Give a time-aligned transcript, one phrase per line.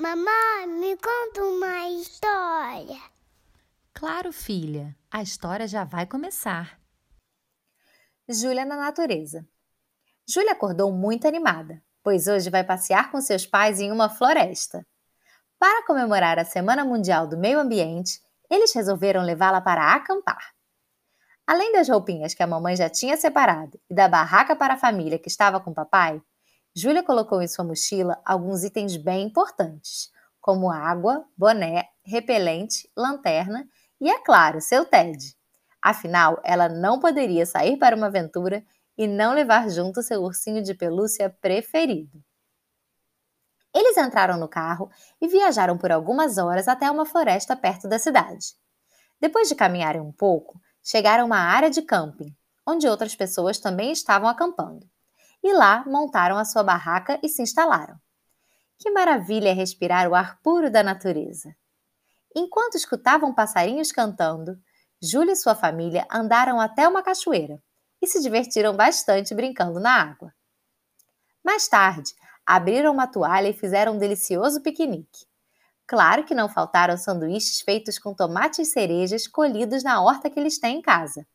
[0.00, 2.98] Mamãe, me conta uma história.
[3.92, 6.80] Claro, filha, a história já vai começar.
[8.26, 9.46] Júlia na natureza.
[10.26, 14.86] Júlia acordou muito animada, pois hoje vai passear com seus pais em uma floresta.
[15.58, 20.54] Para comemorar a Semana Mundial do Meio Ambiente, eles resolveram levá-la para acampar.
[21.46, 25.18] Além das roupinhas que a mamãe já tinha separado e da barraca para a família
[25.18, 26.22] que estava com o papai,
[26.74, 30.10] Júlia colocou em sua mochila alguns itens bem importantes,
[30.40, 33.68] como água, boné, repelente, lanterna
[34.00, 35.36] e, é claro, seu TED.
[35.82, 38.64] Afinal, ela não poderia sair para uma aventura
[38.96, 42.22] e não levar junto seu ursinho de pelúcia preferido.
[43.74, 48.54] Eles entraram no carro e viajaram por algumas horas até uma floresta perto da cidade.
[49.20, 52.34] Depois de caminharem um pouco, chegaram a uma área de camping,
[52.66, 54.88] onde outras pessoas também estavam acampando.
[55.42, 57.98] E lá montaram a sua barraca e se instalaram.
[58.78, 61.54] Que maravilha respirar o ar puro da natureza!
[62.34, 64.58] Enquanto escutavam passarinhos cantando,
[65.02, 67.62] Júlia e sua família andaram até uma cachoeira
[68.00, 70.32] e se divertiram bastante brincando na água.
[71.44, 72.14] Mais tarde,
[72.46, 75.26] abriram uma toalha e fizeram um delicioso piquenique.
[75.86, 80.58] Claro que não faltaram sanduíches feitos com tomates e cerejas colhidos na horta que eles
[80.58, 81.26] têm em casa.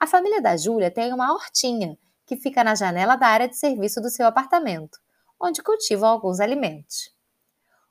[0.00, 4.00] A família da Júlia tem uma hortinha que fica na janela da área de serviço
[4.00, 4.98] do seu apartamento,
[5.40, 7.14] onde cultivam alguns alimentos.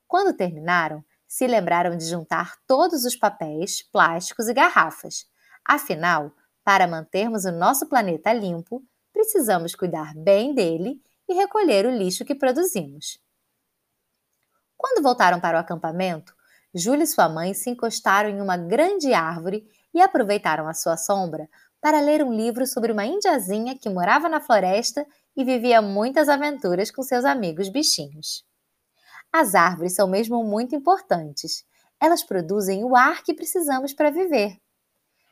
[0.07, 5.25] Quando terminaram, se lembraram de juntar todos os papéis, plásticos e garrafas.
[5.65, 6.31] Afinal,
[6.63, 12.35] para mantermos o nosso planeta limpo, precisamos cuidar bem dele e recolher o lixo que
[12.35, 13.19] produzimos.
[14.77, 16.35] Quando voltaram para o acampamento,
[16.75, 21.47] Júlia e sua mãe se encostaram em uma grande árvore e aproveitaram a sua sombra
[21.83, 26.89] para ler um livro sobre uma indiazinha que morava na floresta e vivia muitas aventuras
[26.89, 28.45] com seus amigos bichinhos.
[29.29, 31.65] As árvores são mesmo muito importantes.
[31.99, 34.57] Elas produzem o ar que precisamos para viver.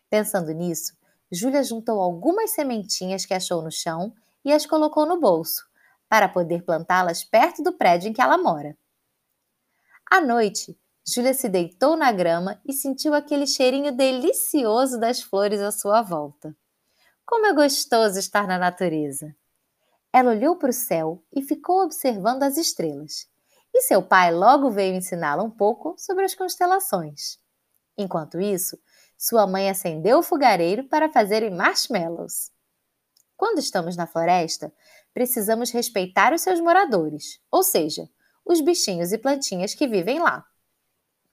[0.10, 0.94] Pensando nisso,
[1.32, 4.14] Júlia juntou algumas sementinhas que achou no chão
[4.44, 5.66] e as colocou no bolso,
[6.10, 8.78] para poder plantá-las perto do prédio em que ela mora.
[10.06, 15.72] À noite, Júlia se deitou na grama e sentiu aquele cheirinho delicioso das flores à
[15.72, 16.56] sua volta.
[17.26, 19.36] Como é gostoso estar na natureza!
[20.14, 23.28] Ela olhou para o céu e ficou observando as estrelas.
[23.74, 27.40] E seu pai logo veio ensiná-la um pouco sobre as constelações.
[27.98, 28.78] Enquanto isso,
[29.18, 32.52] sua mãe acendeu o fogareiro para fazerem marshmallows.
[33.38, 34.72] Quando estamos na floresta,
[35.14, 38.08] precisamos respeitar os seus moradores, ou seja,
[38.46, 40.46] os bichinhos e plantinhas que vivem lá.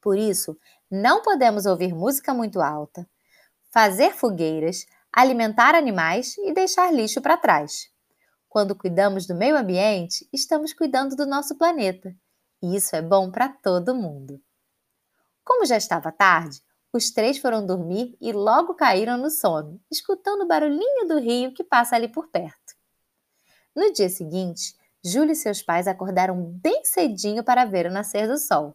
[0.01, 0.57] Por isso,
[0.91, 3.09] não podemos ouvir música muito alta,
[3.71, 7.91] fazer fogueiras, alimentar animais e deixar lixo para trás.
[8.49, 12.15] Quando cuidamos do meio ambiente, estamos cuidando do nosso planeta,
[12.63, 14.41] e isso é bom para todo mundo.
[15.45, 16.61] Como já estava tarde,
[16.93, 21.63] os três foram dormir e logo caíram no sono, escutando o barulhinho do rio que
[21.63, 22.75] passa ali por perto.
[23.77, 28.37] No dia seguinte, Júlia e seus pais acordaram bem cedinho para ver o nascer do
[28.37, 28.75] sol.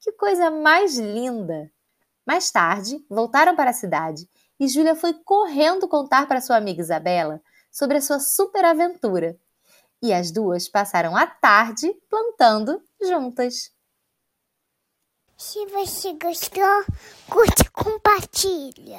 [0.00, 1.70] Que coisa mais linda!
[2.26, 4.28] Mais tarde, voltaram para a cidade
[4.60, 9.38] e Júlia foi correndo contar para sua amiga Isabela sobre a sua super aventura.
[10.02, 13.72] E as duas passaram a tarde plantando juntas.
[15.36, 16.84] Se você gostou,
[17.30, 18.96] curte e compartilha.